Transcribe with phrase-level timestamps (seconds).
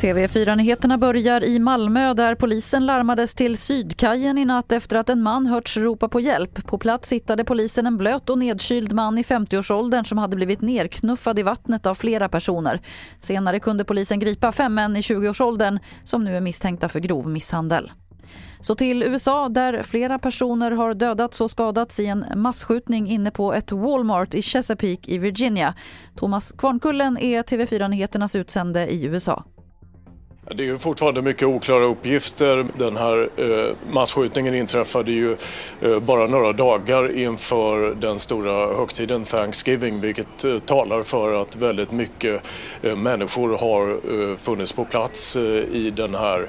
[0.00, 5.46] TV4-nyheterna börjar i Malmö där polisen larmades till Sydkajen i natt efter att en man
[5.46, 6.66] hörts ropa på hjälp.
[6.66, 11.38] På plats hittade polisen en blöt och nedkyld man i 50-årsåldern som hade blivit nerknuffad
[11.38, 12.80] i vattnet av flera personer.
[13.20, 17.90] Senare kunde polisen gripa fem män i 20-årsåldern som nu är misstänkta för grov misshandel.
[18.60, 23.54] Så till USA där flera personer har dödats och skadats i en massskjutning inne på
[23.54, 25.74] ett Walmart i Chesapeake i Virginia.
[26.16, 29.44] Thomas Kvarnkullen är TV4-nyheternas utsände i USA.
[30.54, 32.66] Det är ju fortfarande mycket oklara uppgifter.
[32.78, 35.36] Den här eh, masskjutningen inträffade ju
[35.80, 41.90] eh, bara några dagar inför den stora högtiden Thanksgiving vilket eh, talar för att väldigt
[41.90, 42.42] mycket
[42.96, 44.00] människor har
[44.36, 45.36] funnits på plats
[45.72, 46.48] i den här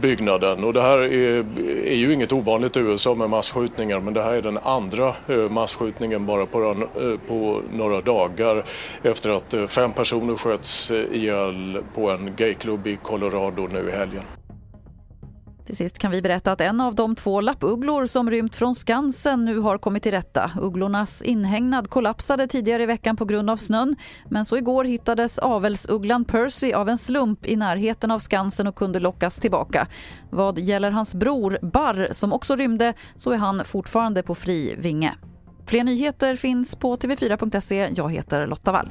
[0.00, 0.64] byggnaden.
[0.64, 1.44] Och det här är,
[1.86, 5.14] är, ju inget ovanligt i USA med masskjutningar men det här är den andra
[5.50, 6.76] masskjutningen bara på,
[7.28, 8.64] på några dagar
[9.02, 14.22] efter att fem personer sköts ihjäl på en gayklubb i Colorado nu i helgen.
[15.68, 19.44] Till sist kan vi berätta att en av de två lappugglor som rymt från Skansen
[19.44, 20.50] nu har kommit till rätta.
[20.60, 23.96] Ugglornas inhägnad kollapsade tidigare i veckan på grund av snön
[24.28, 29.00] men så igår hittades avelsugglan Percy av en slump i närheten av Skansen och kunde
[29.00, 29.86] lockas tillbaka.
[30.30, 35.14] Vad gäller hans bror Barr som också rymde så är han fortfarande på fri vinge.
[35.66, 37.90] Fler nyheter finns på tv4.se.
[37.94, 38.90] Jag heter Lotta Wall.